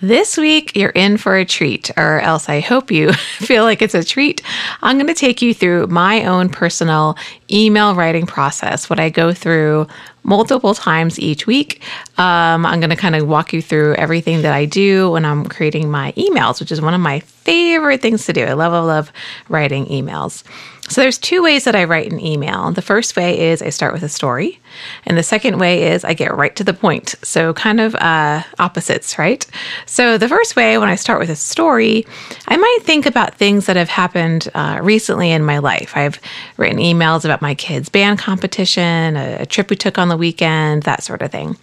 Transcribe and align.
This 0.00 0.36
week, 0.36 0.76
you're 0.76 0.90
in 0.90 1.16
for 1.16 1.36
a 1.36 1.44
treat, 1.44 1.90
or 1.96 2.20
else 2.20 2.48
I 2.48 2.60
hope 2.60 2.92
you 2.92 3.12
feel 3.38 3.64
like 3.64 3.82
it's 3.82 3.96
a 3.96 4.04
treat. 4.04 4.42
I'm 4.80 4.96
going 4.96 5.08
to 5.08 5.14
take 5.14 5.42
you 5.42 5.52
through 5.52 5.88
my 5.88 6.24
own 6.24 6.50
personal 6.50 7.16
email 7.50 7.96
writing 7.96 8.24
process, 8.24 8.88
what 8.88 9.00
I 9.00 9.10
go 9.10 9.32
through 9.32 9.88
multiple 10.22 10.72
times 10.74 11.18
each 11.18 11.48
week. 11.48 11.82
Um, 12.16 12.64
I'm 12.64 12.78
going 12.78 12.90
to 12.90 12.96
kind 12.96 13.16
of 13.16 13.26
walk 13.26 13.52
you 13.52 13.60
through 13.60 13.94
everything 13.94 14.42
that 14.42 14.52
I 14.52 14.66
do 14.66 15.10
when 15.10 15.24
I'm 15.24 15.44
creating 15.46 15.90
my 15.90 16.12
emails, 16.12 16.60
which 16.60 16.70
is 16.70 16.80
one 16.80 16.94
of 16.94 17.00
my 17.00 17.18
favorite 17.18 18.00
things 18.00 18.24
to 18.26 18.32
do. 18.32 18.44
I 18.44 18.52
love, 18.52 18.72
love, 18.72 18.84
love 18.84 19.12
writing 19.48 19.86
emails. 19.86 20.44
So 20.88 21.02
there's 21.02 21.18
two 21.18 21.42
ways 21.42 21.64
that 21.64 21.76
I 21.76 21.84
write 21.84 22.10
an 22.10 22.18
email. 22.18 22.72
The 22.72 22.82
first 22.82 23.14
way 23.14 23.38
is 23.50 23.60
I 23.60 23.68
start 23.68 23.92
with 23.92 24.02
a 24.02 24.08
story, 24.08 24.58
and 25.04 25.18
the 25.18 25.22
second 25.22 25.58
way 25.58 25.90
is 25.90 26.02
I 26.02 26.14
get 26.14 26.34
right 26.34 26.56
to 26.56 26.64
the 26.64 26.72
point. 26.72 27.14
So 27.22 27.52
kind 27.52 27.78
of 27.78 27.94
uh, 27.96 28.42
opposites, 28.58 29.18
right? 29.18 29.46
So 29.84 30.16
the 30.16 30.28
first 30.28 30.56
way, 30.56 30.78
when 30.78 30.88
I 30.88 30.94
start 30.94 31.20
with 31.20 31.28
a 31.28 31.36
story, 31.36 32.06
I 32.46 32.56
might 32.56 32.78
think 32.82 33.04
about 33.04 33.34
things 33.34 33.66
that 33.66 33.76
have 33.76 33.90
happened 33.90 34.48
uh, 34.54 34.80
recently 34.82 35.30
in 35.30 35.44
my 35.44 35.58
life. 35.58 35.94
I've 35.94 36.18
written 36.56 36.78
emails 36.78 37.24
about 37.24 37.42
my 37.42 37.54
kids' 37.54 37.90
band 37.90 38.18
competition, 38.18 39.16
a, 39.16 39.42
a 39.42 39.46
trip 39.46 39.68
we 39.68 39.76
took 39.76 39.98
on 39.98 40.08
the 40.08 40.16
weekend, 40.16 40.84
that 40.84 41.02
sort 41.02 41.20
of 41.20 41.30
thing. 41.30 41.56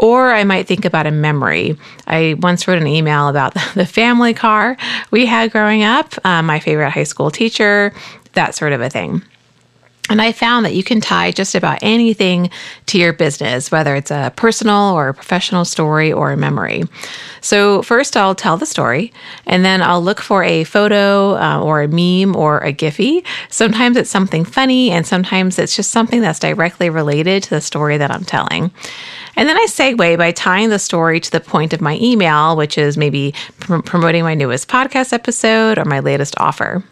Or 0.00 0.32
I 0.32 0.42
might 0.42 0.66
think 0.66 0.84
about 0.84 1.06
a 1.06 1.12
memory. 1.12 1.78
I 2.08 2.34
once 2.40 2.66
wrote 2.66 2.80
an 2.80 2.88
email 2.88 3.28
about 3.28 3.54
the 3.74 3.86
family 3.86 4.34
car 4.34 4.76
we 5.12 5.26
had 5.26 5.52
growing 5.52 5.84
up, 5.84 6.14
uh, 6.24 6.42
my 6.42 6.58
favorite 6.58 6.90
high 6.90 7.04
school 7.04 7.30
teacher 7.30 7.92
that 8.34 8.54
sort 8.54 8.72
of 8.72 8.80
a 8.80 8.90
thing. 8.90 9.22
And 10.10 10.20
I 10.20 10.32
found 10.32 10.66
that 10.66 10.74
you 10.74 10.84
can 10.84 11.00
tie 11.00 11.30
just 11.30 11.54
about 11.54 11.78
anything 11.80 12.50
to 12.86 12.98
your 12.98 13.14
business, 13.14 13.70
whether 13.70 13.96
it's 13.96 14.10
a 14.10 14.34
personal 14.36 14.92
or 14.92 15.08
a 15.08 15.14
professional 15.14 15.64
story 15.64 16.12
or 16.12 16.30
a 16.30 16.36
memory. 16.36 16.84
So, 17.40 17.80
first, 17.80 18.14
I'll 18.14 18.34
tell 18.34 18.58
the 18.58 18.66
story, 18.66 19.14
and 19.46 19.64
then 19.64 19.80
I'll 19.80 20.02
look 20.02 20.20
for 20.20 20.44
a 20.44 20.64
photo 20.64 21.36
uh, 21.36 21.58
or 21.62 21.82
a 21.82 21.88
meme 21.88 22.36
or 22.36 22.58
a 22.58 22.72
Giphy. 22.74 23.24
Sometimes 23.48 23.96
it's 23.96 24.10
something 24.10 24.44
funny, 24.44 24.90
and 24.90 25.06
sometimes 25.06 25.58
it's 25.58 25.74
just 25.74 25.90
something 25.90 26.20
that's 26.20 26.38
directly 26.38 26.90
related 26.90 27.42
to 27.44 27.50
the 27.50 27.62
story 27.62 27.96
that 27.96 28.10
I'm 28.10 28.24
telling. 28.24 28.70
And 29.36 29.48
then 29.48 29.56
I 29.56 29.66
segue 29.70 30.18
by 30.18 30.32
tying 30.32 30.68
the 30.68 30.78
story 30.78 31.18
to 31.18 31.30
the 31.30 31.40
point 31.40 31.72
of 31.72 31.80
my 31.80 31.96
email, 31.96 32.56
which 32.56 32.76
is 32.76 32.98
maybe 32.98 33.34
pr- 33.58 33.78
promoting 33.78 34.22
my 34.22 34.34
newest 34.34 34.68
podcast 34.68 35.14
episode 35.14 35.78
or 35.78 35.86
my 35.86 36.00
latest 36.00 36.34
offer. 36.36 36.84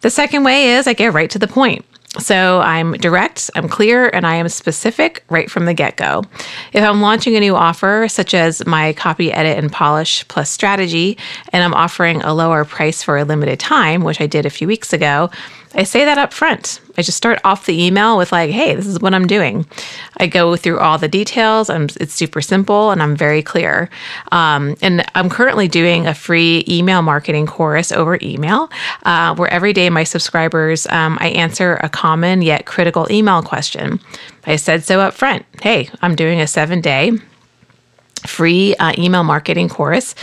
The 0.00 0.10
second 0.10 0.44
way 0.44 0.70
is 0.70 0.86
I 0.86 0.92
get 0.92 1.12
right 1.12 1.30
to 1.30 1.38
the 1.38 1.48
point. 1.48 1.84
So 2.18 2.60
I'm 2.60 2.92
direct, 2.92 3.50
I'm 3.54 3.68
clear, 3.68 4.08
and 4.08 4.26
I 4.26 4.36
am 4.36 4.48
specific 4.48 5.24
right 5.28 5.50
from 5.50 5.66
the 5.66 5.74
get 5.74 5.96
go. 5.96 6.24
If 6.72 6.82
I'm 6.82 7.02
launching 7.02 7.36
a 7.36 7.40
new 7.40 7.54
offer, 7.54 8.06
such 8.08 8.32
as 8.32 8.64
my 8.66 8.94
copy 8.94 9.30
edit 9.30 9.58
and 9.58 9.70
polish 9.70 10.26
plus 10.28 10.48
strategy, 10.50 11.18
and 11.52 11.62
I'm 11.62 11.74
offering 11.74 12.22
a 12.22 12.32
lower 12.32 12.64
price 12.64 13.02
for 13.02 13.18
a 13.18 13.24
limited 13.24 13.60
time, 13.60 14.04
which 14.04 14.20
I 14.20 14.26
did 14.26 14.46
a 14.46 14.50
few 14.50 14.66
weeks 14.66 14.92
ago, 14.92 15.30
I 15.74 15.82
say 15.82 16.04
that 16.06 16.18
up 16.18 16.32
front. 16.32 16.80
I 16.98 17.02
just 17.02 17.16
start 17.16 17.40
off 17.44 17.64
the 17.64 17.82
email 17.82 18.18
with 18.18 18.32
like, 18.32 18.50
"Hey, 18.50 18.74
this 18.74 18.86
is 18.86 19.00
what 19.00 19.14
I'm 19.14 19.26
doing." 19.26 19.64
I 20.18 20.26
go 20.26 20.56
through 20.56 20.80
all 20.80 20.98
the 20.98 21.08
details. 21.08 21.70
I'm, 21.70 21.84
it's 22.00 22.12
super 22.12 22.40
simple 22.40 22.90
and 22.90 23.02
I'm 23.02 23.16
very 23.16 23.42
clear. 23.42 23.88
Um, 24.32 24.76
and 24.82 25.04
I'm 25.14 25.30
currently 25.30 25.68
doing 25.68 26.06
a 26.06 26.14
free 26.14 26.64
email 26.68 27.02
marketing 27.02 27.46
course 27.46 27.92
over 27.92 28.18
email, 28.20 28.70
uh, 29.04 29.34
where 29.36 29.48
every 29.48 29.72
day 29.72 29.88
my 29.90 30.04
subscribers, 30.04 30.86
um, 30.88 31.16
I 31.20 31.28
answer 31.28 31.78
a 31.82 31.88
common 31.88 32.42
yet 32.42 32.66
critical 32.66 33.06
email 33.10 33.42
question. 33.42 34.00
I 34.44 34.56
said 34.56 34.84
so 34.84 35.00
up 35.00 35.14
front. 35.14 35.46
Hey, 35.62 35.88
I'm 36.02 36.16
doing 36.16 36.40
a 36.40 36.46
seven 36.46 36.80
day 36.80 37.12
free 38.26 38.74
uh, 38.76 38.92
email 38.98 39.22
marketing 39.22 39.68
course 39.68 40.14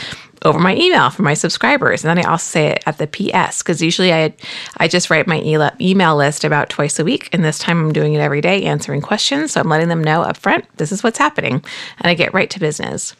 over 0.45 0.59
my 0.59 0.75
email 0.75 1.09
for 1.09 1.23
my 1.23 1.33
subscribers. 1.33 2.03
And 2.03 2.09
then 2.09 2.25
I 2.25 2.29
also 2.29 2.45
say 2.45 2.67
it 2.67 2.83
at 2.85 2.97
the 2.97 3.07
PS 3.07 3.61
because 3.61 3.81
usually 3.81 4.13
I 4.13 4.33
I 4.77 4.87
just 4.87 5.09
write 5.09 5.27
my 5.27 5.41
email 5.79 6.15
list 6.15 6.43
about 6.43 6.69
twice 6.69 6.99
a 6.99 7.03
week, 7.03 7.29
and 7.33 7.43
this 7.43 7.59
time 7.59 7.79
I'm 7.79 7.93
doing 7.93 8.13
it 8.13 8.19
every 8.19 8.41
day, 8.41 8.63
answering 8.63 9.01
questions. 9.01 9.53
So 9.53 9.61
I'm 9.61 9.69
letting 9.69 9.89
them 9.89 10.03
know 10.03 10.21
up 10.21 10.37
front 10.37 10.65
this 10.77 10.91
is 10.91 11.03
what's 11.03 11.17
happening, 11.17 11.63
and 11.99 12.07
I 12.07 12.13
get 12.13 12.33
right 12.33 12.49
to 12.49 12.59
business. 12.59 13.15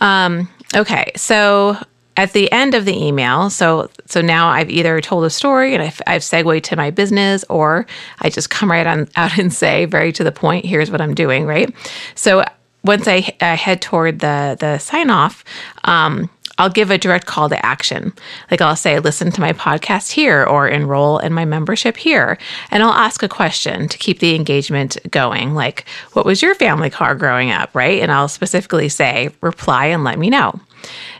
Um, 0.00 0.48
okay, 0.74 1.12
so 1.16 1.78
at 2.16 2.32
the 2.32 2.50
end 2.50 2.74
of 2.74 2.84
the 2.84 2.96
email 2.96 3.50
so 3.50 3.90
so 4.06 4.20
now 4.20 4.48
i've 4.48 4.70
either 4.70 5.00
told 5.00 5.24
a 5.24 5.30
story 5.30 5.74
and 5.74 5.82
i've, 5.82 6.00
I've 6.06 6.24
segued 6.24 6.64
to 6.64 6.76
my 6.76 6.90
business 6.90 7.44
or 7.48 7.86
i 8.20 8.30
just 8.30 8.50
come 8.50 8.70
right 8.70 8.86
on 8.86 9.08
out 9.16 9.38
and 9.38 9.52
say 9.52 9.84
very 9.84 10.12
to 10.12 10.24
the 10.24 10.32
point 10.32 10.64
here's 10.64 10.90
what 10.90 11.00
i'm 11.00 11.14
doing 11.14 11.46
right 11.46 11.72
so 12.14 12.44
once 12.84 13.06
i, 13.06 13.36
I 13.40 13.54
head 13.54 13.82
toward 13.82 14.20
the 14.20 14.56
the 14.58 14.78
sign 14.78 15.10
off 15.10 15.44
um, 15.84 16.30
I'll 16.58 16.70
give 16.70 16.90
a 16.90 16.98
direct 16.98 17.26
call 17.26 17.48
to 17.50 17.66
action. 17.66 18.12
Like 18.50 18.60
I'll 18.60 18.76
say, 18.76 18.98
listen 18.98 19.30
to 19.32 19.40
my 19.40 19.52
podcast 19.52 20.12
here 20.12 20.44
or 20.44 20.66
enroll 20.68 21.18
in 21.18 21.32
my 21.32 21.44
membership 21.44 21.96
here. 21.96 22.38
And 22.70 22.82
I'll 22.82 22.92
ask 22.92 23.22
a 23.22 23.28
question 23.28 23.88
to 23.88 23.98
keep 23.98 24.20
the 24.20 24.34
engagement 24.34 24.96
going. 25.10 25.54
Like, 25.54 25.84
what 26.14 26.24
was 26.24 26.40
your 26.40 26.54
family 26.54 26.88
car 26.88 27.14
growing 27.14 27.50
up? 27.50 27.74
Right. 27.74 28.00
And 28.00 28.10
I'll 28.10 28.28
specifically 28.28 28.88
say, 28.88 29.30
reply 29.42 29.86
and 29.86 30.02
let 30.02 30.18
me 30.18 30.30
know. 30.30 30.58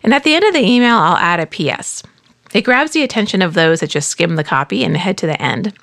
And 0.02 0.14
at 0.14 0.24
the 0.24 0.34
end 0.34 0.44
of 0.44 0.54
the 0.54 0.66
email, 0.66 0.96
I'll 0.96 1.16
add 1.16 1.40
a 1.40 1.46
PS. 1.46 2.02
It 2.54 2.62
grabs 2.62 2.92
the 2.92 3.02
attention 3.02 3.42
of 3.42 3.54
those 3.54 3.80
that 3.80 3.90
just 3.90 4.08
skim 4.08 4.36
the 4.36 4.44
copy 4.44 4.84
and 4.84 4.96
head 4.96 5.18
to 5.18 5.26
the 5.26 5.40
end. 5.42 5.74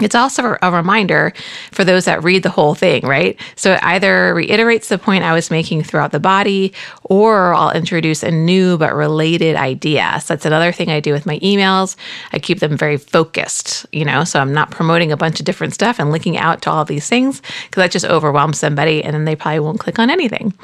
It's 0.00 0.14
also 0.14 0.56
a 0.62 0.70
reminder 0.72 1.32
for 1.70 1.84
those 1.84 2.06
that 2.06 2.24
read 2.24 2.42
the 2.42 2.50
whole 2.50 2.74
thing, 2.74 3.06
right? 3.06 3.38
So 3.56 3.74
it 3.74 3.80
either 3.82 4.34
reiterates 4.34 4.88
the 4.88 4.98
point 4.98 5.22
I 5.22 5.34
was 5.34 5.50
making 5.50 5.84
throughout 5.84 6.12
the 6.12 6.18
body, 6.18 6.72
or 7.04 7.54
I'll 7.54 7.72
introduce 7.72 8.22
a 8.22 8.30
new 8.30 8.78
but 8.78 8.94
related 8.94 9.54
idea. 9.54 10.18
So 10.20 10.34
that's 10.34 10.46
another 10.46 10.72
thing 10.72 10.88
I 10.88 11.00
do 11.00 11.12
with 11.12 11.26
my 11.26 11.38
emails. 11.40 11.94
I 12.32 12.38
keep 12.38 12.60
them 12.60 12.76
very 12.76 12.96
focused, 12.96 13.86
you 13.92 14.04
know, 14.04 14.24
so 14.24 14.40
I'm 14.40 14.54
not 14.54 14.70
promoting 14.70 15.12
a 15.12 15.16
bunch 15.16 15.40
of 15.40 15.46
different 15.46 15.74
stuff 15.74 16.00
and 16.00 16.10
linking 16.10 16.38
out 16.38 16.62
to 16.62 16.70
all 16.70 16.84
these 16.84 17.08
things 17.08 17.42
because 17.66 17.82
that 17.82 17.90
just 17.90 18.06
overwhelms 18.06 18.58
somebody 18.58 19.04
and 19.04 19.14
then 19.14 19.26
they 19.26 19.36
probably 19.36 19.60
won't 19.60 19.78
click 19.78 19.98
on 19.98 20.10
anything. 20.10 20.54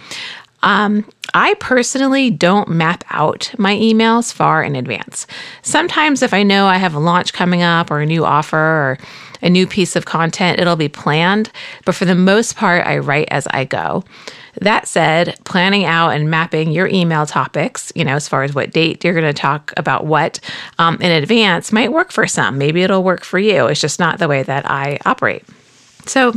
Um, 0.63 1.05
I 1.35 1.55
personally 1.55 2.31
don't 2.31 2.69
map 2.69 3.05
out 3.11 3.53
my 3.59 3.75
emails 3.75 4.33
far 4.33 4.63
in 4.63 4.75
advance. 4.77 5.27
Sometimes, 5.63 6.23
if 6.23 6.33
I 6.33 6.43
know 6.43 6.67
I 6.67 6.79
have 6.79 6.95
a 6.95 6.99
launch 6.99 7.33
coming 7.33 7.63
up 7.63 7.91
or 7.91 8.01
a 8.01 8.07
new 8.07 8.25
offer 8.25 8.57
or 8.57 8.99
a 9.43 9.51
new 9.51 9.67
piece 9.67 9.95
of 9.95 10.05
content, 10.05 10.59
it'll 10.59 10.77
be 10.77 10.89
planned. 10.89 11.51
But 11.85 11.95
for 11.95 12.05
the 12.05 12.15
most 12.15 12.57
part, 12.57 12.87
I 12.87 12.99
write 12.99 13.29
as 13.31 13.47
I 13.49 13.65
go. 13.65 14.05
That 14.61 14.89
said, 14.89 15.39
planning 15.45 15.85
out 15.85 16.11
and 16.11 16.31
mapping 16.31 16.73
your 16.73 16.89
email 16.89 17.27
topics, 17.27 17.93
you 17.95 18.05
know, 18.05 18.17
as 18.17 18.27
far 18.27 18.43
as 18.43 18.55
what 18.55 18.73
date 18.73 19.05
you're 19.05 19.13
going 19.13 19.25
to 19.25 19.33
talk 19.33 19.73
about 19.77 20.07
what 20.07 20.41
um, 20.79 20.97
in 21.01 21.13
advance 21.13 21.71
might 21.71 21.93
work 21.93 22.11
for 22.11 22.27
some. 22.27 22.59
Maybe 22.59 22.83
it'll 22.83 23.05
work 23.05 23.23
for 23.23 23.39
you. 23.39 23.67
It's 23.67 23.81
just 23.81 24.01
not 24.01 24.19
the 24.19 24.27
way 24.27 24.43
that 24.43 24.69
I 24.69 24.99
operate. 25.07 25.45
So, 26.07 26.33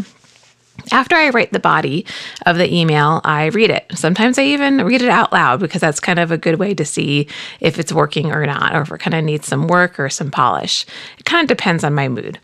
after 0.91 1.15
I 1.15 1.29
write 1.29 1.51
the 1.51 1.59
body 1.59 2.05
of 2.45 2.57
the 2.57 2.73
email, 2.73 3.21
I 3.23 3.47
read 3.47 3.69
it. 3.69 3.85
Sometimes 3.95 4.37
I 4.37 4.43
even 4.43 4.83
read 4.83 5.01
it 5.01 5.09
out 5.09 5.31
loud 5.31 5.59
because 5.59 5.81
that's 5.81 5.99
kind 5.99 6.19
of 6.19 6.31
a 6.31 6.37
good 6.37 6.59
way 6.59 6.73
to 6.73 6.85
see 6.85 7.27
if 7.59 7.79
it's 7.79 7.93
working 7.93 8.31
or 8.31 8.45
not, 8.45 8.75
or 8.75 8.81
if 8.81 8.91
it 8.91 8.99
kind 8.99 9.13
of 9.13 9.23
needs 9.23 9.47
some 9.47 9.67
work 9.67 9.99
or 9.99 10.09
some 10.09 10.31
polish. 10.31 10.85
It 11.17 11.25
kind 11.25 11.43
of 11.43 11.47
depends 11.47 11.83
on 11.83 11.93
my 11.93 12.07
mood. 12.07 12.39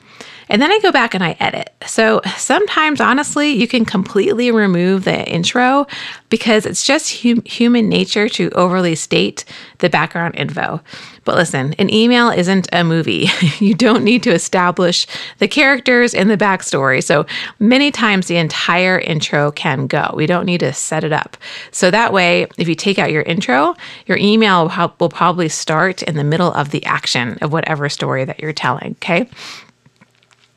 And 0.49 0.61
then 0.61 0.71
I 0.71 0.79
go 0.79 0.91
back 0.91 1.13
and 1.13 1.23
I 1.23 1.35
edit. 1.39 1.73
So 1.85 2.21
sometimes, 2.37 3.01
honestly, 3.01 3.51
you 3.51 3.67
can 3.67 3.85
completely 3.85 4.51
remove 4.51 5.03
the 5.03 5.27
intro 5.27 5.87
because 6.29 6.65
it's 6.65 6.85
just 6.85 7.21
hum- 7.21 7.43
human 7.45 7.89
nature 7.89 8.29
to 8.29 8.49
overly 8.51 8.95
state 8.95 9.45
the 9.79 9.89
background 9.89 10.35
info. 10.37 10.81
But 11.23 11.35
listen, 11.35 11.73
an 11.73 11.93
email 11.93 12.29
isn't 12.29 12.69
a 12.71 12.83
movie. 12.85 13.27
you 13.59 13.73
don't 13.73 14.03
need 14.03 14.23
to 14.23 14.33
establish 14.33 15.05
the 15.39 15.47
characters 15.47 16.13
and 16.13 16.29
the 16.29 16.37
backstory. 16.37 17.03
So 17.03 17.25
many 17.59 17.91
times 17.91 18.27
the 18.27 18.37
entire 18.37 18.99
intro 18.99 19.51
can 19.51 19.87
go. 19.87 20.13
We 20.15 20.25
don't 20.25 20.45
need 20.45 20.61
to 20.61 20.71
set 20.71 21.03
it 21.03 21.11
up. 21.11 21.35
So 21.71 21.91
that 21.91 22.13
way, 22.13 22.47
if 22.57 22.69
you 22.69 22.75
take 22.75 22.97
out 22.97 23.11
your 23.11 23.23
intro, 23.23 23.75
your 24.05 24.17
email 24.17 24.71
will 24.99 25.09
probably 25.09 25.49
start 25.49 26.01
in 26.03 26.15
the 26.15 26.23
middle 26.23 26.53
of 26.53 26.71
the 26.71 26.85
action 26.85 27.37
of 27.41 27.51
whatever 27.51 27.89
story 27.89 28.23
that 28.23 28.39
you're 28.39 28.53
telling. 28.53 28.95
Okay. 28.99 29.29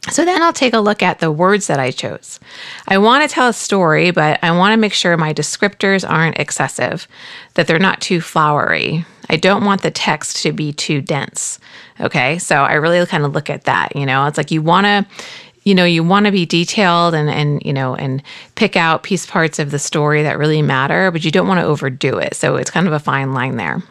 So 0.09 0.25
then 0.25 0.43
I'll 0.43 0.53
take 0.53 0.73
a 0.73 0.81
look 0.81 1.03
at 1.03 1.19
the 1.19 1.31
words 1.31 1.67
that 1.67 1.79
I 1.79 1.91
chose. 1.91 2.41
I 2.89 2.97
want 2.97 3.29
to 3.29 3.33
tell 3.33 3.49
a 3.49 3.53
story, 3.53 4.11
but 4.11 4.43
I 4.43 4.51
want 4.53 4.73
to 4.73 4.79
make 4.79 4.95
sure 4.95 5.17
my 5.17 5.35
descriptors 5.35 6.09
aren't 6.09 6.39
excessive, 6.39 7.07
that 7.55 7.67
they're 7.67 7.79
not 7.79 8.01
too 8.01 8.23
flowery. 8.23 9.05
I 9.29 9.37
don't 9.37 9.65
want 9.65 9.83
the 9.83 9.91
text 9.91 10.39
to 10.43 10.53
be 10.53 10.73
too 10.73 11.03
dense. 11.03 11.59
Okay. 12.01 12.39
So 12.39 12.57
I 12.57 12.75
really 12.75 13.05
kind 13.07 13.25
of 13.25 13.35
look 13.35 13.51
at 13.51 13.65
that. 13.65 13.95
You 13.95 14.07
know, 14.07 14.27
it's 14.27 14.39
like 14.39 14.51
you 14.51 14.63
want 14.63 14.87
to 14.87 15.07
you 15.65 15.75
know 15.75 15.85
you 15.85 16.03
want 16.03 16.27
to 16.27 16.33
be 16.33 16.47
detailed 16.47 17.15
and 17.15 17.29
and 17.29 17.63
you 17.63 17.73
know 17.73 17.95
and 17.95 18.23
pick 18.55 18.77
out 18.77 19.03
piece 19.03 19.27
parts 19.27 19.59
of 19.59 19.71
the 19.71 19.79
story 19.79 20.23
that 20.23 20.39
really 20.39 20.63
matter 20.63 21.11
but 21.11 21.25
you 21.25 21.31
don't 21.31 21.49
want 21.49 21.61
to 21.61 21.67
overdo 21.67 22.19
it 22.19 22.35
so 22.35 22.57
it's 22.57 22.71
kind 22.71 22.87
of 22.87 22.93
a 22.93 22.99
fine 22.99 23.33
line 23.35 23.57
there 23.57 23.83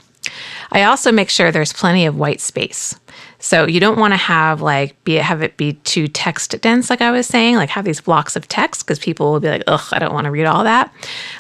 i 0.71 0.83
also 0.83 1.11
make 1.11 1.29
sure 1.29 1.51
there's 1.51 1.73
plenty 1.73 2.05
of 2.05 2.17
white 2.17 2.41
space 2.41 2.99
so 3.39 3.65
you 3.65 3.79
don't 3.79 3.97
want 3.97 4.11
to 4.11 4.17
have 4.17 4.61
like 4.61 5.01
be 5.05 5.15
have 5.15 5.41
it 5.41 5.55
be 5.55 5.73
too 5.73 6.07
text 6.09 6.59
dense, 6.61 6.89
like 6.89 7.01
I 7.01 7.09
was 7.11 7.25
saying, 7.25 7.55
like 7.55 7.69
have 7.69 7.85
these 7.85 8.01
blocks 8.01 8.35
of 8.35 8.47
text 8.49 8.85
because 8.85 8.99
people 8.99 9.31
will 9.31 9.39
be 9.39 9.49
like, 9.49 9.63
ugh, 9.65 9.87
I 9.91 9.99
don't 9.99 10.13
want 10.13 10.25
to 10.25 10.31
read 10.31 10.45
all 10.45 10.63
that. 10.65 10.93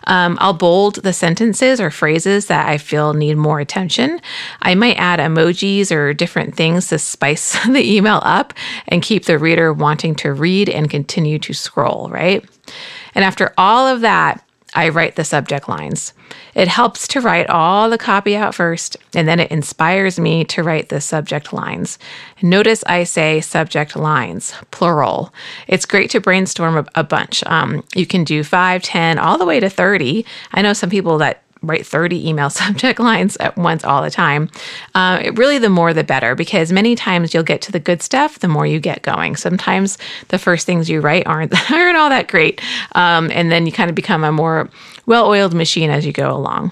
Um, 0.05 0.37
I'll 0.39 0.53
bold 0.53 0.95
the 0.95 1.11
sentences 1.11 1.81
or 1.81 1.91
phrases 1.91 2.47
that 2.47 2.69
I 2.69 2.77
feel 2.77 3.13
need 3.13 3.35
more 3.35 3.59
attention. 3.59 4.21
I 4.61 4.75
might 4.75 4.95
add 4.95 5.19
emojis 5.19 5.91
or 5.91 6.13
different 6.13 6.55
things 6.55 6.87
to 6.87 6.99
spice 6.99 7.61
the 7.67 7.95
email 7.95 8.21
up 8.23 8.53
and 8.87 9.01
keep 9.01 9.25
the 9.25 9.37
reader 9.37 9.73
wanting 9.73 10.15
to 10.15 10.31
read 10.31 10.69
and 10.69 10.89
continue 10.89 11.37
to 11.39 11.53
scroll, 11.53 12.09
right? 12.09 12.45
And 13.13 13.25
after 13.25 13.53
all 13.57 13.87
of 13.87 14.01
that, 14.01 14.43
I 14.73 14.89
write 14.89 15.15
the 15.15 15.23
subject 15.23 15.67
lines. 15.67 16.13
It 16.55 16.67
helps 16.67 17.07
to 17.09 17.21
write 17.21 17.49
all 17.49 17.89
the 17.89 17.97
copy 17.97 18.35
out 18.35 18.55
first, 18.55 18.97
and 19.15 19.27
then 19.27 19.39
it 19.39 19.51
inspires 19.51 20.19
me 20.19 20.43
to 20.45 20.63
write 20.63 20.89
the 20.89 21.01
subject 21.01 21.53
lines. 21.53 21.97
Notice 22.41 22.83
I 22.85 23.03
say 23.03 23.41
subject 23.41 23.95
lines, 23.95 24.53
plural. 24.71 25.33
It's 25.67 25.85
great 25.85 26.09
to 26.11 26.21
brainstorm 26.21 26.77
a, 26.77 26.85
a 26.95 27.03
bunch. 27.03 27.43
Um, 27.45 27.83
you 27.95 28.05
can 28.05 28.23
do 28.23 28.43
five, 28.43 28.83
ten, 28.83 29.17
all 29.17 29.37
the 29.37 29.45
way 29.45 29.59
to 29.59 29.69
30. 29.69 30.25
I 30.51 30.61
know 30.61 30.73
some 30.73 30.89
people 30.89 31.17
that 31.19 31.43
write 31.61 31.85
30 31.85 32.27
email 32.27 32.49
subject 32.49 32.99
lines 32.99 33.37
at 33.37 33.57
once 33.57 33.83
all 33.83 34.01
the 34.01 34.09
time. 34.09 34.49
Uh, 34.95 35.19
it, 35.23 35.37
really, 35.37 35.57
the 35.57 35.69
more 35.69 35.93
the 35.93 36.03
better, 36.03 36.35
because 36.35 36.71
many 36.71 36.95
times 36.95 37.33
you'll 37.33 37.43
get 37.43 37.61
to 37.63 37.71
the 37.71 37.79
good 37.79 38.01
stuff 38.01 38.39
the 38.39 38.47
more 38.47 38.65
you 38.65 38.79
get 38.79 39.01
going. 39.01 39.35
Sometimes 39.35 39.97
the 40.29 40.37
first 40.37 40.65
things 40.65 40.89
you 40.89 41.01
write 41.01 41.25
aren't, 41.27 41.53
aren't 41.71 41.97
all 41.97 42.09
that 42.09 42.27
great. 42.27 42.61
Um, 42.93 43.31
and 43.31 43.51
then 43.51 43.65
you 43.65 43.71
kind 43.71 43.89
of 43.89 43.95
become 43.95 44.23
a 44.23 44.31
more 44.31 44.69
well 45.05 45.27
oiled 45.27 45.53
machine 45.53 45.89
as 45.89 46.05
you 46.05 46.13
go 46.13 46.35
along. 46.35 46.71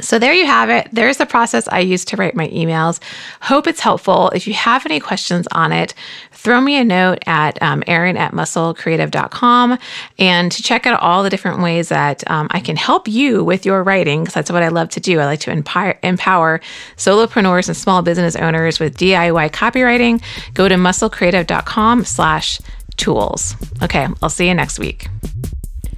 So 0.00 0.18
there 0.18 0.32
you 0.32 0.46
have 0.46 0.70
it. 0.70 0.88
There's 0.92 1.16
the 1.16 1.26
process 1.26 1.66
I 1.68 1.80
use 1.80 2.04
to 2.06 2.16
write 2.16 2.36
my 2.36 2.46
emails. 2.48 3.00
Hope 3.40 3.66
it's 3.66 3.80
helpful. 3.80 4.30
If 4.30 4.46
you 4.46 4.54
have 4.54 4.86
any 4.86 5.00
questions 5.00 5.48
on 5.50 5.72
it, 5.72 5.92
throw 6.38 6.60
me 6.60 6.76
a 6.78 6.84
note 6.84 7.18
at 7.26 7.60
um, 7.60 7.82
Erin 7.88 8.16
at 8.16 8.32
musclecreative.com 8.32 9.76
and 10.18 10.52
to 10.52 10.62
check 10.62 10.86
out 10.86 11.00
all 11.00 11.24
the 11.24 11.30
different 11.30 11.60
ways 11.60 11.88
that 11.88 12.28
um, 12.30 12.46
I 12.50 12.60
can 12.60 12.76
help 12.76 13.08
you 13.08 13.42
with 13.42 13.66
your 13.66 13.82
writing 13.82 14.22
because 14.22 14.34
that's 14.34 14.50
what 14.50 14.62
I 14.62 14.68
love 14.68 14.88
to 14.90 15.00
do. 15.00 15.18
I 15.18 15.24
like 15.24 15.40
to 15.40 15.50
empower, 15.50 15.98
empower 16.04 16.60
solopreneurs 16.96 17.66
and 17.66 17.76
small 17.76 18.02
business 18.02 18.36
owners 18.36 18.78
with 18.78 18.96
DIY 18.96 19.50
copywriting. 19.50 20.22
Go 20.54 20.68
to 20.68 20.76
musclecreative.com 20.76 22.04
slash 22.04 22.60
tools. 22.96 23.56
Okay, 23.82 24.06
I'll 24.22 24.30
see 24.30 24.46
you 24.46 24.54
next 24.54 24.78
week. 24.78 25.08